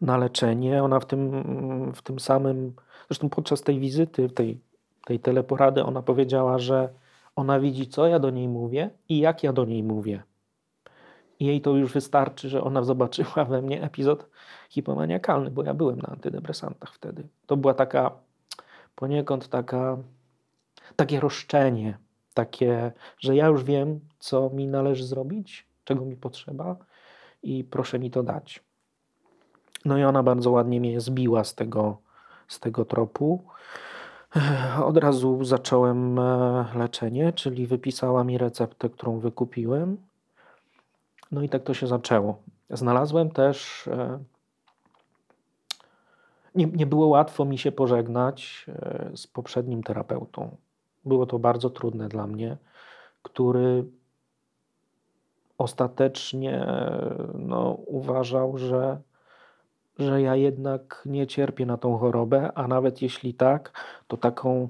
[0.02, 0.84] na leczenie.
[0.84, 2.74] Ona w tym, w tym samym,
[3.08, 4.60] zresztą podczas tej wizyty, tej,
[5.06, 6.90] tej teleporady, ona powiedziała, że
[7.36, 10.24] ona widzi, co ja do niej mówię i jak ja do niej mówię.
[11.39, 14.30] Jej to już wystarczy, że ona zobaczyła we mnie epizod
[14.69, 17.28] hipomaniakalny, bo ja byłem na antydepresantach wtedy.
[17.45, 18.12] To była taka
[18.95, 19.97] poniekąd taka,
[20.95, 21.97] takie roszczenie,
[22.34, 26.76] takie, że ja już wiem, co mi należy zrobić, czego mi potrzeba
[27.43, 28.63] i proszę mi to dać.
[29.86, 31.97] No i ona bardzo ładnie mnie zbiła z tego,
[32.47, 33.43] z tego tropu.
[34.84, 39.97] Od razu zacząłem e, leczenie, czyli wypisała mi receptę, którą wykupiłem.
[41.32, 42.42] No i tak to się zaczęło.
[42.70, 43.88] Znalazłem też.
[43.88, 44.20] E,
[46.56, 50.58] nie, nie było łatwo mi się pożegnać e, z poprzednim terapeutą.
[51.06, 52.58] Było to bardzo trudne dla mnie,
[53.24, 53.86] który
[55.58, 56.68] ostatecznie
[57.34, 59.02] no, uważał, że,
[60.00, 63.72] że ja jednak nie cierpię na tą chorobę, a nawet jeśli tak,
[64.08, 64.70] to taką.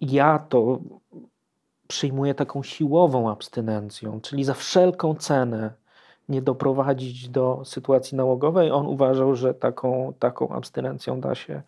[0.00, 0.80] Ja to
[1.88, 5.72] przyjmuje taką siłową abstynencją, czyli za wszelką cenę
[6.28, 8.70] nie doprowadzić do sytuacji nałogowej.
[8.70, 11.62] On uważał, że taką, taką abstynencją da się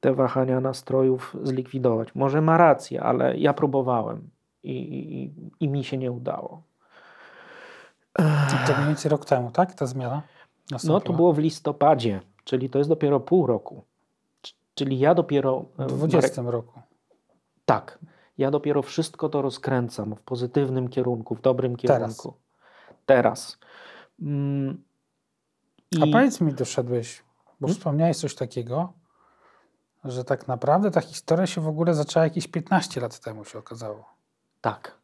[0.00, 2.14] te wahania nastrojów zlikwidować.
[2.14, 4.30] Może ma rację, ale ja próbowałem
[4.62, 5.32] i, i,
[5.64, 6.62] i mi się nie udało.
[8.66, 9.74] To mniej więcej rok temu, tak?
[9.74, 10.22] Ta zmiana?
[10.70, 10.98] Nastąpiła?
[10.98, 13.82] No to było w listopadzie, czyli to jest dopiero pół roku.
[14.74, 15.64] Czyli ja dopiero.
[15.78, 16.80] W 20 roku.
[17.64, 17.98] Tak.
[18.38, 22.34] Ja dopiero wszystko to rozkręcam w pozytywnym kierunku, w dobrym kierunku.
[23.06, 23.06] Teraz.
[23.06, 23.58] Teraz.
[24.22, 24.82] Mm,
[25.90, 26.02] i...
[26.02, 27.22] A powiedz mi, doszedłeś,
[27.60, 27.78] bo hmm?
[27.78, 28.92] wspomniałeś coś takiego,
[30.04, 34.04] że tak naprawdę ta historia się w ogóle zaczęła jakieś 15 lat temu, się okazało.
[34.60, 34.98] Tak.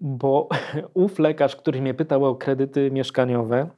[0.00, 0.48] Bo
[0.94, 3.70] ów lekarz, który mnie pytał o kredyty mieszkaniowe,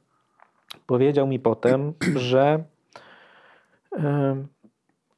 [0.87, 1.93] powiedział mi potem,
[2.29, 2.63] że.
[3.91, 4.45] Yy,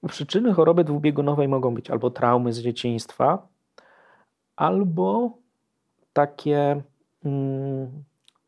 [0.08, 3.48] Przyczyny choroby dwubiegunowej mogą być albo traumy z dzieciństwa,
[4.56, 5.38] albo
[6.14, 6.82] takie,
[7.26, 8.04] mm,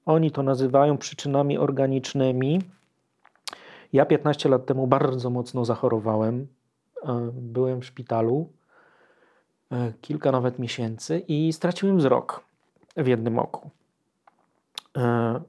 [0.05, 2.61] oni to nazywają przyczynami organicznymi.
[3.93, 6.47] Ja 15 lat temu bardzo mocno zachorowałem.
[7.03, 8.49] E, byłem w szpitalu
[9.71, 12.43] e, kilka nawet miesięcy i straciłem wzrok
[12.97, 13.69] w jednym oku.
[14.97, 15.41] E,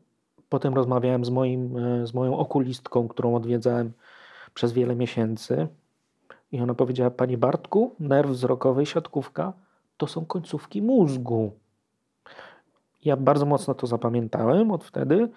[0.49, 3.93] potem rozmawiałem z, moim, z moją okulistką, którą odwiedzałem
[4.55, 5.69] przez wiele miesięcy.
[6.53, 9.53] I ona powiedziała, panie Bartku, nerw wzrokowy, siatkówka
[9.97, 11.53] to są końcówki mózgu.
[13.05, 15.29] Ja bardzo mocno to zapamiętałem od wtedy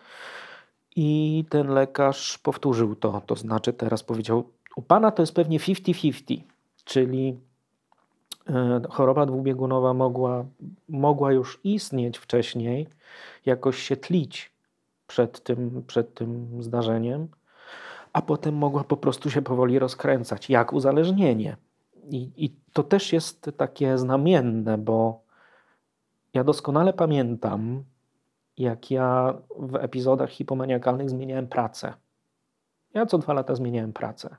[0.96, 3.22] i ten lekarz powtórzył to.
[3.26, 4.44] To znaczy teraz powiedział,
[4.76, 6.42] u pana to jest pewnie 50-50,
[6.84, 7.40] czyli
[8.50, 10.46] e, choroba dwubiegunowa mogła,
[10.90, 12.88] mogła już istnieć wcześniej,
[13.46, 14.52] jakoś się tlić
[15.08, 17.28] przed tym, przed tym zdarzeniem
[18.14, 21.58] a potem mogła po prostu się powoli rozkręcać, jak uzależnienie.
[22.10, 25.24] I, I to też jest takie znamienne, bo
[26.34, 27.84] ja doskonale pamiętam,
[28.58, 31.94] jak ja w epizodach hipomaniakalnych zmieniałem pracę.
[32.94, 34.36] Ja co dwa lata zmieniałem pracę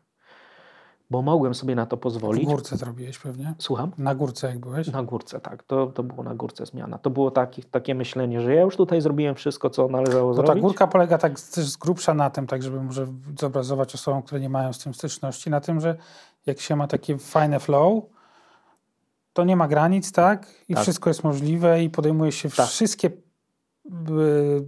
[1.11, 2.45] bo mogłem sobie na to pozwolić.
[2.45, 3.55] W górce to robiłeś pewnie?
[3.59, 3.93] Słucham?
[3.99, 4.89] Na górce jak byłeś?
[4.89, 5.63] Na górce, tak.
[5.63, 6.99] To, to było na górce zmiana.
[6.99, 10.55] To było taki, takie myślenie, że ja już tutaj zrobiłem wszystko, co należało bo zrobić.
[10.55, 13.07] ta górka polega tak też z grubsza na tym, tak żeby może
[13.41, 15.97] zobrazować osobom, które nie mają z tym styczności, na tym, że
[16.47, 18.05] jak się ma takie fajne flow,
[19.33, 20.47] to nie ma granic, tak?
[20.69, 20.83] I tak.
[20.83, 22.67] wszystko jest możliwe i podejmuje się tak.
[22.67, 23.13] wszystkie y,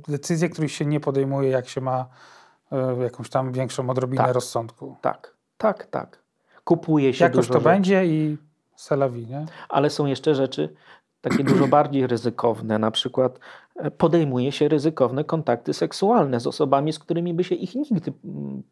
[0.08, 2.06] decyzje, których się nie podejmuje, jak się ma
[2.98, 4.34] y, jakąś tam większą odrobinę tak.
[4.34, 4.96] rozsądku.
[5.00, 6.25] Tak, tak, tak
[6.66, 7.64] kupuje się Jakoś dużo to rzeczy.
[7.64, 8.36] będzie i
[8.76, 9.46] selawi, nie?
[9.68, 10.74] Ale są jeszcze rzeczy
[11.20, 12.78] takie dużo bardziej ryzykowne.
[12.78, 13.38] Na przykład
[13.76, 18.62] e, podejmuje się ryzykowne kontakty seksualne z osobami, z którymi by się ich nigdy mm,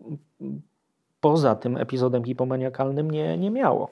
[1.20, 3.90] poza tym epizodem hipomaniakalnym nie, nie miało.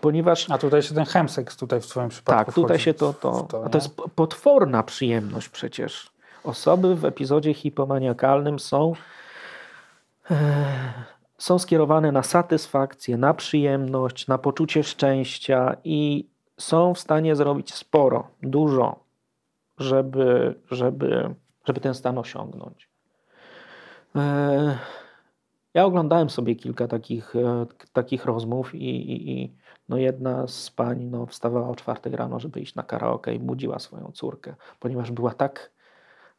[0.00, 3.46] Ponieważ, a tutaj się ten chemseks tutaj w Twoim przypadku Tak, tutaj się to, to,
[3.50, 6.10] to, to jest potworna przyjemność przecież.
[6.44, 8.92] Osoby w epizodzie hipomaniakalnym są
[10.30, 10.34] e,
[11.44, 16.28] są skierowane na satysfakcję, na przyjemność, na poczucie szczęścia i
[16.58, 19.04] są w stanie zrobić sporo, dużo,
[19.78, 22.88] żeby, żeby, żeby ten stan osiągnąć.
[24.16, 24.78] E,
[25.74, 29.56] ja oglądałem sobie kilka takich, e, takich rozmów i, i, i,
[29.88, 33.78] no jedna z pań no, wstawała o czwartej rano, żeby iść na karaoke i budziła
[33.78, 35.70] swoją córkę, ponieważ była tak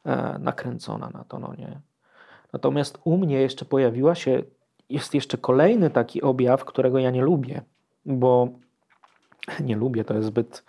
[0.04, 1.38] e, nakręcona na to.
[1.38, 1.80] No nie.
[2.52, 4.42] Natomiast u mnie jeszcze pojawiła się
[4.90, 7.62] jest jeszcze kolejny taki objaw, którego ja nie lubię,
[8.06, 8.48] bo
[9.60, 10.64] nie lubię, to jest zbyt,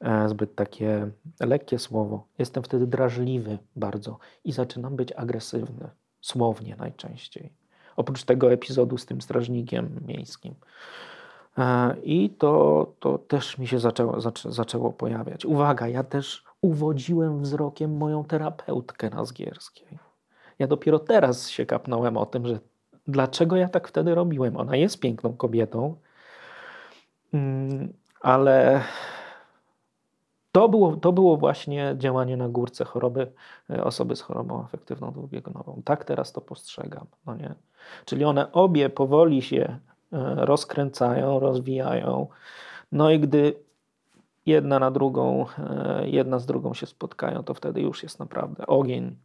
[0.00, 2.26] e, zbyt takie lekkie słowo.
[2.38, 5.88] Jestem wtedy drażliwy bardzo i zaczynam być agresywny,
[6.20, 7.52] słownie najczęściej.
[7.96, 10.54] Oprócz tego epizodu z tym strażnikiem miejskim.
[11.58, 15.44] E, I to, to też mi się zaczęło, zaczę, zaczęło pojawiać.
[15.44, 19.98] Uwaga, ja też uwodziłem wzrokiem moją terapeutkę na Zgierskiej.
[20.58, 22.58] Ja dopiero teraz się kapnąłem o tym, że
[23.08, 24.56] dlaczego ja tak wtedy robiłem.
[24.56, 25.96] Ona jest piękną kobietą,
[27.32, 28.84] mm, ale
[30.54, 33.32] to było, to było właśnie działanie na górce choroby
[33.70, 35.82] e, osoby z chorobą afektywną dwubiegunową.
[35.84, 37.06] Tak teraz to postrzegam.
[37.26, 37.54] No nie?
[38.04, 39.78] Czyli one obie powoli się
[40.12, 42.26] e, rozkręcają, rozwijają.
[42.92, 43.54] No i gdy
[44.46, 49.16] jedna na drugą, e, jedna z drugą się spotkają, to wtedy już jest naprawdę ogień.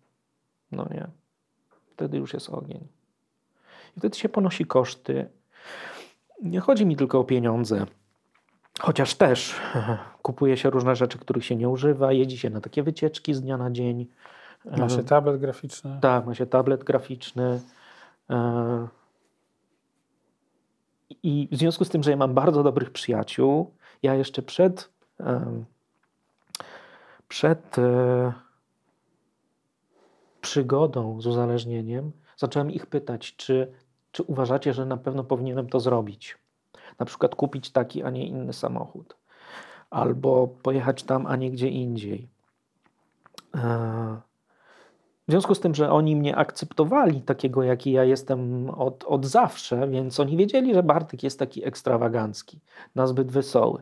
[0.71, 1.07] No nie.
[1.93, 2.98] Wtedy już jest ogień.
[3.97, 5.29] I wtedy się ponosi koszty.
[6.43, 7.85] Nie chodzi mi tylko o pieniądze.
[8.79, 9.55] Chociaż też
[10.21, 13.57] kupuje się różne rzeczy, których się nie używa, jedzie się na takie wycieczki z dnia
[13.57, 14.07] na dzień.
[14.77, 15.99] Ma się tablet graficzny.
[16.01, 17.61] Tak, ma się tablet graficzny.
[18.29, 18.87] E,
[21.23, 23.73] I w związku z tym, że ja mam bardzo dobrych przyjaciół,
[24.03, 24.89] ja jeszcze przed
[27.27, 28.33] przed e,
[30.41, 33.71] przygodą z uzależnieniem zacząłem ich pytać, czy,
[34.11, 36.37] czy uważacie, że na pewno powinienem to zrobić.
[36.99, 39.17] Na przykład kupić taki, a nie inny samochód.
[39.89, 42.29] Albo pojechać tam, a nie gdzie indziej.
[43.55, 44.21] E,
[45.27, 49.87] w związku z tym, że oni mnie akceptowali takiego, jaki ja jestem od, od zawsze,
[49.87, 52.59] więc oni wiedzieli, że Bartek jest taki ekstrawagancki,
[52.95, 53.81] nazbyt wesoły,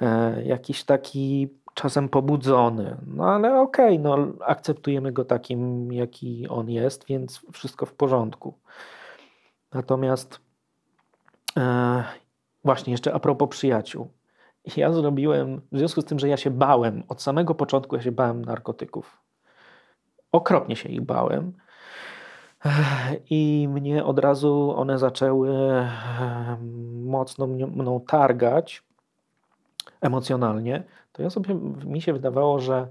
[0.00, 2.96] e, jakiś taki czasem pobudzony.
[3.06, 8.54] No ale okej, okay, no, akceptujemy go takim, jaki on jest, więc wszystko w porządku.
[9.72, 10.40] Natomiast
[11.56, 12.04] e,
[12.64, 14.08] właśnie jeszcze a propos przyjaciół.
[14.76, 18.12] Ja zrobiłem, w związku z tym, że ja się bałem, od samego początku ja się
[18.12, 19.22] bałem narkotyków.
[20.32, 21.52] Okropnie się ich bałem.
[23.30, 25.50] I mnie od razu one zaczęły
[27.04, 28.82] mocno mną targać
[30.00, 30.82] emocjonalnie
[31.18, 31.54] to ja sobie,
[31.84, 32.86] mi się wydawało, że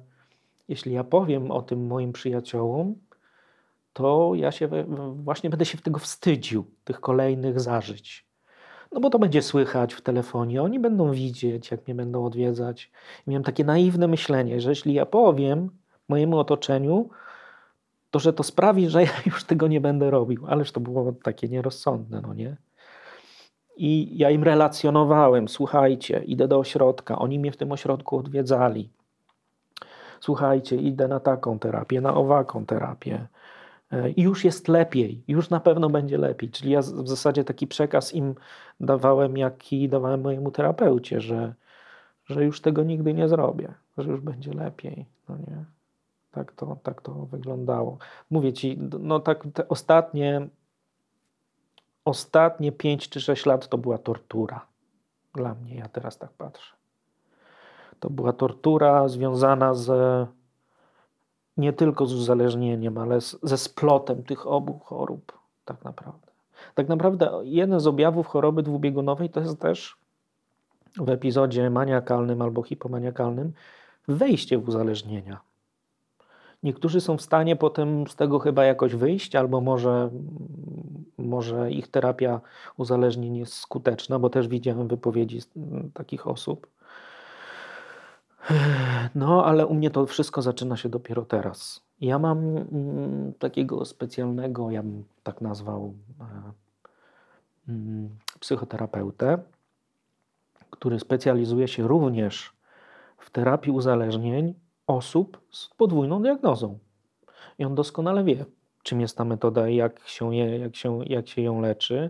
[0.67, 2.95] jeśli ja powiem o tym moim przyjaciołom,
[3.93, 4.69] to ja się
[5.15, 8.25] właśnie będę się tego wstydził, tych kolejnych zażyć.
[8.91, 12.91] No bo to będzie słychać w telefonie, oni będą widzieć, jak mnie będą odwiedzać.
[13.27, 15.69] I miałem takie naiwne myślenie, że jeśli ja powiem
[16.09, 17.09] mojemu otoczeniu,
[18.11, 20.47] to że to sprawi, że ja już tego nie będę robił.
[20.47, 22.57] Ależ to było takie nierozsądne, no nie?
[23.77, 28.89] I ja im relacjonowałem, słuchajcie, idę do ośrodka, oni mnie w tym ośrodku odwiedzali.
[30.19, 33.27] Słuchajcie, idę na taką terapię, na owaką terapię.
[33.91, 36.49] E, I już jest lepiej, już na pewno będzie lepiej.
[36.49, 38.35] Czyli ja w zasadzie taki przekaz im
[38.79, 41.53] dawałem, jaki dawałem mojemu terapeucie, że,
[42.25, 45.05] że już tego nigdy nie zrobię, że już będzie lepiej.
[45.29, 45.65] No nie?
[46.31, 47.97] Tak to, tak to wyglądało.
[48.29, 50.47] Mówię ci, no tak te ostatnie
[52.07, 54.65] ostatnie 5 czy 6 lat to była tortura.
[55.33, 56.73] Dla mnie, ja teraz tak patrzę.
[57.99, 59.89] To była tortura związana z
[61.57, 66.27] nie tylko z uzależnieniem, ale z, ze splotem tych obu chorób, tak naprawdę.
[66.75, 69.97] Tak naprawdę jeden z objawów choroby dwubiegunowej to jest też
[70.97, 73.53] w epizodzie maniakalnym albo hipomaniakalnym
[74.07, 75.39] wejście w uzależnienia.
[76.63, 80.09] Niektórzy są w stanie potem z tego chyba jakoś wyjść, albo może,
[81.17, 82.41] może ich terapia
[82.77, 85.39] uzależnień jest skuteczna, bo też widziałem wypowiedzi
[85.93, 86.67] takich osób.
[89.15, 91.81] No, ale u mnie to wszystko zaczyna się dopiero teraz.
[92.01, 96.51] Ja mam mm, takiego specjalnego, ja bym tak nazwał, e,
[97.69, 99.37] mm, psychoterapeutę,
[100.69, 102.53] który specjalizuje się również
[103.17, 104.53] w terapii uzależnień
[104.87, 106.79] osób z podwójną diagnozą.
[107.59, 108.45] I on doskonale wie,
[108.83, 112.09] czym jest ta metoda jak się, je, jak się, jak się ją leczy.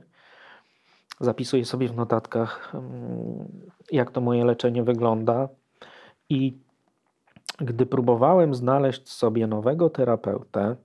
[1.19, 3.47] Zapisuje sobie w notatkach, mm,
[3.91, 5.49] jak to moje leczenie wygląda.
[6.29, 6.57] I
[7.57, 10.75] gdy próbowałem znaleźć sobie nowego terapeutę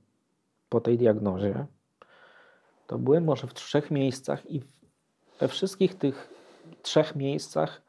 [0.68, 1.66] po tej diagnozie,
[2.86, 4.62] to byłem może w trzech miejscach i
[5.40, 6.28] we wszystkich tych
[6.82, 7.82] trzech miejscach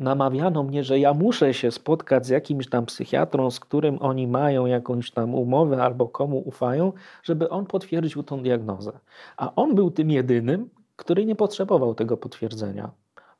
[0.00, 4.66] namawiano mnie, że ja muszę się spotkać z jakimś tam psychiatrą, z którym oni mają
[4.66, 6.92] jakąś tam umowę albo komu ufają,
[7.22, 8.92] żeby on potwierdził tą diagnozę.
[9.36, 12.90] A on był tym jedynym, który nie potrzebował tego potwierdzenia.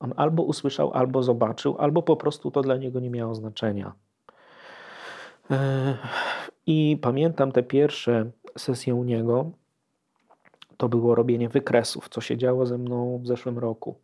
[0.00, 3.92] On albo usłyszał, albo zobaczył, albo po prostu to dla niego nie miało znaczenia.
[6.66, 9.50] I pamiętam te pierwsze sesje u niego.
[10.76, 13.94] To było robienie wykresów, co się działo ze mną w zeszłym roku.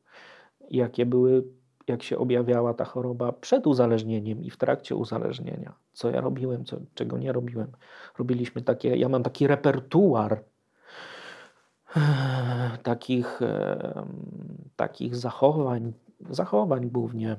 [0.71, 1.45] jakie były,
[1.89, 5.73] jak się objawiała ta choroba przed uzależnieniem i w trakcie uzależnienia.
[5.93, 7.73] Co ja robiłem, co, czego nie robiłem.
[8.19, 10.43] Robiliśmy takie, ja mam taki repertuar
[12.83, 13.41] takich,
[14.77, 15.93] takich zachowań,
[16.31, 17.37] zachowań głównie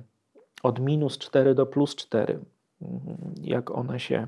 [0.63, 2.39] od minus 4 do plus 4.
[3.41, 4.27] Jak one się.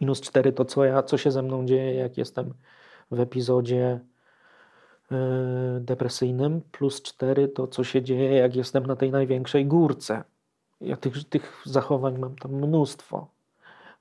[0.00, 2.54] Minus 4 to co, ja, co się ze mną dzieje, jak jestem
[3.10, 4.00] w epizodzie e,
[5.80, 10.24] depresyjnym, plus 4 to co się dzieje, jak jestem na tej największej górce.
[10.80, 13.26] Ja tych, tych zachowań mam tam mnóstwo,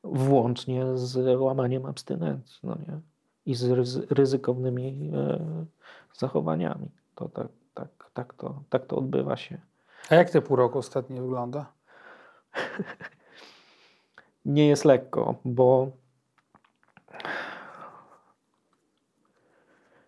[0.03, 2.59] włącznie z łamaniem abstynencji.
[2.63, 2.99] No nie?
[3.45, 3.65] i z
[4.11, 5.65] ryzykownymi e,
[6.13, 6.89] zachowaniami.
[7.15, 9.57] To tak, tak, tak, to, tak to odbywa się.
[10.09, 11.65] A jak te pół roku ostatnie wygląda?
[14.45, 15.91] Nie jest lekko, bo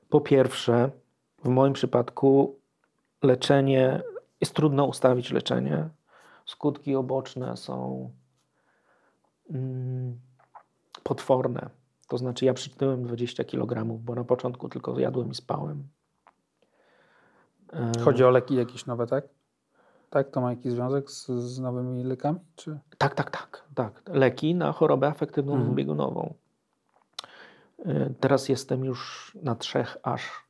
[0.10, 0.92] po pierwsze,
[1.44, 2.60] w moim przypadku
[3.24, 4.02] leczenie
[4.42, 5.90] jest trudno ustawić leczenie.
[6.46, 8.10] Skutki oboczne są
[9.50, 10.20] mm,
[11.04, 11.70] potworne
[12.08, 15.84] to znaczy ja przytyłem 20 kg, bo na początku tylko jadłem i spałem.
[17.74, 19.26] E, Chodzi o leki jakieś nowe, tak?
[20.10, 20.30] Tak?
[20.30, 22.40] To ma jakiś związek z, z nowymi lekami?
[22.56, 22.80] Czy?
[22.98, 24.04] Tak, tak, tak, tak.
[24.08, 25.76] Leki na chorobę afektywną mhm.
[25.76, 26.34] biegunową.
[27.80, 30.46] E, teraz jestem już na trzech aż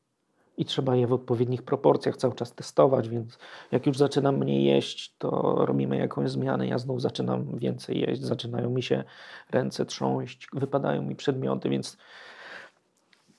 [0.57, 3.39] i trzeba je w odpowiednich proporcjach cały czas testować, więc
[3.71, 6.67] jak już zaczynam mniej jeść, to robimy jakąś zmianę.
[6.67, 9.03] Ja znów zaczynam więcej jeść, zaczynają mi się
[9.51, 11.97] ręce trząść, wypadają mi przedmioty, więc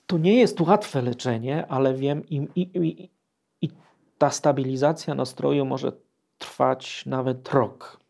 [0.06, 3.10] to nie jest łatwe leczenie, ale wiem i, i, i,
[3.60, 3.68] i
[4.18, 5.92] ta stabilizacja nastroju może
[6.38, 8.00] trwać nawet rok.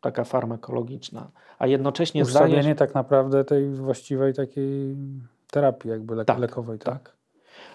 [0.00, 1.30] Taka farmakologiczna.
[1.60, 2.78] A jednocześnie Ustawienie zdajesz...
[2.78, 4.96] tak naprawdę tej właściwej takiej
[5.50, 6.78] terapii jakby lek tak, lekowej.
[6.78, 7.02] tak.
[7.02, 7.20] tak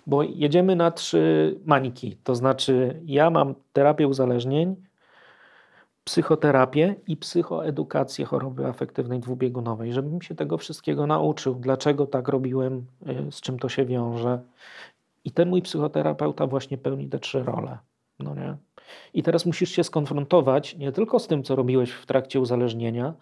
[0.08, 2.18] bo jedziemy na trzy maniki.
[2.24, 4.76] To znaczy, ja mam terapię uzależnień,
[6.04, 12.86] psychoterapię i psychoedukację choroby afektywnej dwubiegunowej, żebym się tego wszystkiego nauczył, dlaczego tak robiłem,
[13.28, 14.40] y, z czym to się wiąże.
[15.26, 17.78] I ten mój psychoterapeuta właśnie pełni te trzy role.
[18.20, 18.58] No nie?
[19.14, 23.14] I teraz musisz się skonfrontować nie tylko z tym, co robiłeś w trakcie uzależnienia,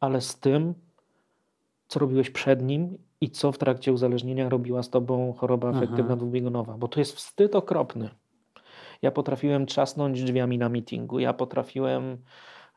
[0.00, 0.74] ale z tym,
[1.88, 6.78] co robiłeś przed nim i co w trakcie uzależnienia robiła z tobą choroba afektywna dwubiegunowa,
[6.78, 8.10] bo to jest wstyd okropny.
[9.02, 12.18] Ja potrafiłem trzasnąć drzwiami na meetingu, ja potrafiłem,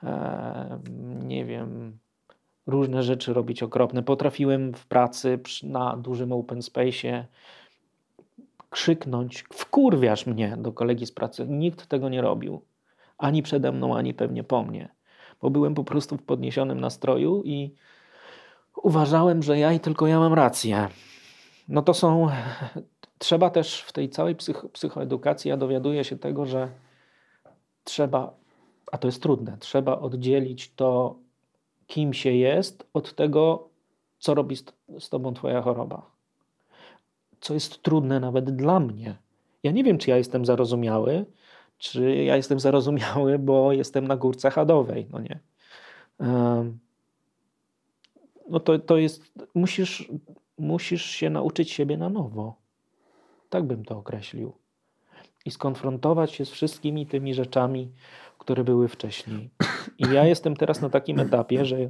[0.04, 0.80] e,
[1.24, 1.98] nie wiem,
[2.68, 4.04] różne rzeczy robić okropne.
[4.04, 7.24] Potrafiłem w pracy na dużym open space'ie
[8.70, 11.46] krzyknąć, wkurwiasz mnie do kolegi z pracy.
[11.48, 12.62] Nikt tego nie robił.
[13.18, 14.90] Ani przede mną, ani pewnie po mnie.
[15.42, 17.76] Bo byłem po prostu w podniesionym nastroju i
[18.84, 20.88] uważałem, że ja i tylko ja mam rację.
[21.68, 22.30] No to są.
[23.18, 26.70] Trzeba też w tej całej psych psychoedukacji, ja dowiaduję się tego, że
[27.84, 28.34] trzeba,
[28.92, 31.16] a to jest trudne, trzeba oddzielić to,
[31.88, 33.70] kim się jest, od tego,
[34.20, 34.64] co robi z,
[35.00, 36.12] z tobą twoja choroba.
[37.42, 39.16] Co jest trudne nawet dla mnie.
[39.64, 41.26] Ja nie wiem, czy ja jestem zarozumiały,
[41.82, 45.08] czy ja jestem zarozumiały, bo jestem na górce chadowej.
[45.12, 45.40] No nie.
[48.50, 49.24] No to, to jest,
[49.56, 50.12] musisz,
[50.58, 52.56] musisz się nauczyć siebie na nowo.
[53.50, 54.54] Tak bym to określił.
[55.46, 57.92] I skonfrontować się z wszystkimi tymi rzeczami,
[58.38, 59.50] które były wcześniej.
[59.98, 61.90] I ja jestem teraz na takim etapie, że,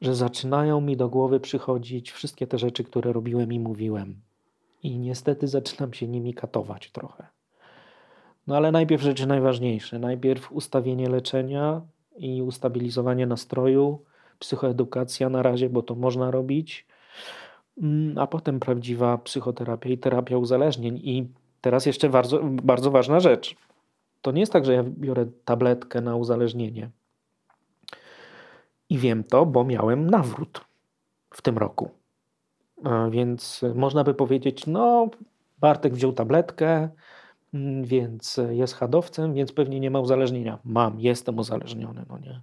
[0.00, 4.20] że zaczynają mi do głowy przychodzić wszystkie te rzeczy, które robiłem i mówiłem.
[4.82, 7.35] I niestety zaczynam się nimi katować trochę.
[8.46, 9.98] No ale najpierw rzeczy najważniejsze.
[9.98, 11.80] Najpierw ustawienie leczenia
[12.16, 14.02] i ustabilizowanie nastroju,
[14.38, 16.86] psychoedukacja na razie, bo to można robić,
[17.82, 21.00] mm, a potem prawdziwa psychoterapia i terapia uzależnień.
[21.04, 21.28] I
[21.60, 23.56] teraz jeszcze bardzo, bardzo ważna rzecz.
[24.22, 26.90] To nie jest tak, że ja biorę tabletkę na uzależnienie.
[28.90, 30.64] I wiem to, bo miałem nawrót
[31.30, 31.90] w tym roku.
[33.10, 35.08] Więc można by powiedzieć, no,
[35.60, 36.88] Bartek wziął tabletkę,
[37.82, 40.58] więc jest hadowcem, więc pewnie nie ma uzależnienia.
[40.64, 42.40] Mam, jestem uzależniony, no nie.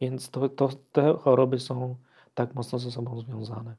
[0.00, 1.96] Więc to, to, te choroby są
[2.34, 3.74] tak mocno ze sobą związane.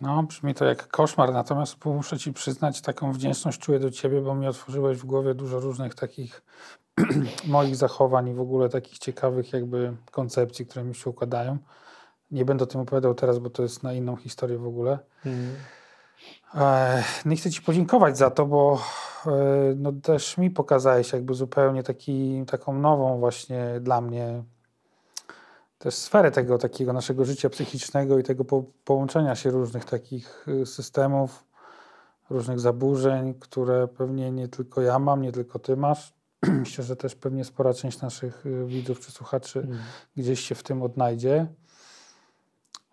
[0.00, 4.34] No, brzmi to jak koszmar, natomiast muszę Ci przyznać, taką wdzięczność czuję do Ciebie, bo
[4.34, 6.42] mi otworzyłeś w głowie dużo różnych takich
[7.46, 11.58] moich zachowań i w ogóle takich ciekawych jakby koncepcji, które mi się układają.
[12.30, 14.98] Nie będę o tym opowiadał teraz, bo to jest na inną historię w ogóle.
[15.26, 15.54] Mm.
[17.24, 18.78] Nie chcę Ci podziękować za to, bo
[19.26, 19.30] e,
[19.76, 24.42] no, też mi pokazałeś jakby zupełnie taki, taką nową właśnie dla mnie
[25.78, 30.66] też sferę tego takiego naszego życia psychicznego i tego po, połączenia się różnych takich y,
[30.66, 31.44] systemów.
[32.30, 36.12] różnych zaburzeń, które pewnie nie tylko ja mam, nie tylko ty masz.
[36.42, 39.78] Myślę, że też pewnie spora część naszych y, widzów czy słuchaczy Mm.
[40.16, 41.46] gdzieś się w tym odnajdzie.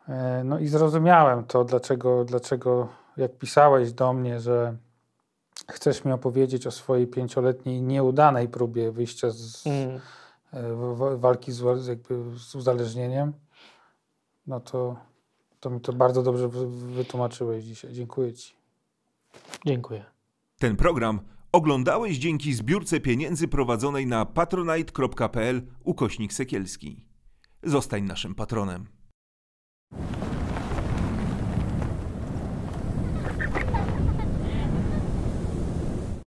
[0.10, 2.88] E, No i zrozumiałem to, dlaczego, dlaczego
[3.18, 4.78] jak pisałeś do mnie, że
[5.72, 10.00] chcesz mi opowiedzieć o swojej pięcioletniej nieudanej próbie wyjścia z Mm.
[10.54, 13.34] e, walki z, jakby z uzależnieniem,
[14.48, 14.96] no to,
[15.60, 17.94] to mi to bardzo dobrze wy- wytłumaczyłeś dzisiaj.
[17.94, 18.56] Dziękuję Ci.
[19.66, 20.06] Dziękuję.
[20.60, 21.20] Ten program
[21.52, 27.06] oglądałeś dzięki zbiórce pieniędzy prowadzonej na patronite.pl ukośnik sekielski.
[27.64, 28.88] Zostań naszym patronem.